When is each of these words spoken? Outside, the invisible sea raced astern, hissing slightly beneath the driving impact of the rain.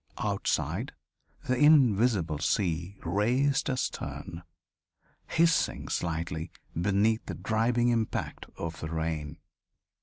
Outside, 0.17 0.93
the 1.43 1.55
invisible 1.55 2.39
sea 2.39 2.97
raced 3.05 3.69
astern, 3.69 4.41
hissing 5.27 5.89
slightly 5.89 6.51
beneath 6.75 7.23
the 7.27 7.35
driving 7.35 7.89
impact 7.89 8.47
of 8.57 8.79
the 8.79 8.89
rain. 8.89 9.37